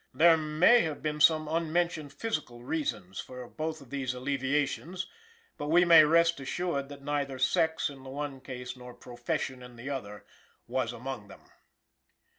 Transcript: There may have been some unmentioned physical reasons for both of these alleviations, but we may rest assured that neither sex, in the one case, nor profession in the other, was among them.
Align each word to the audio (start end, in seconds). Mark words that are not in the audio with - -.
There 0.15 0.35
may 0.35 0.81
have 0.81 1.03
been 1.03 1.21
some 1.21 1.47
unmentioned 1.47 2.11
physical 2.11 2.63
reasons 2.63 3.19
for 3.19 3.47
both 3.47 3.81
of 3.81 3.91
these 3.91 4.15
alleviations, 4.15 5.05
but 5.59 5.67
we 5.67 5.85
may 5.85 6.03
rest 6.05 6.39
assured 6.39 6.89
that 6.89 7.03
neither 7.03 7.37
sex, 7.37 7.87
in 7.87 8.01
the 8.01 8.09
one 8.09 8.39
case, 8.41 8.75
nor 8.75 8.95
profession 8.95 9.61
in 9.61 9.75
the 9.75 9.91
other, 9.91 10.25
was 10.67 10.91
among 10.91 11.27
them. 11.27 11.41